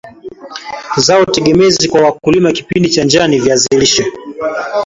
zao 0.97 1.25
tegemezi 1.25 1.89
kwa 1.89 2.01
wakulima 2.01 2.51
kipindi 2.51 2.89
cha 2.89 3.03
njaa 3.03 3.27
ni 3.27 3.39
viazi 3.39 3.67
lishe 3.79 4.05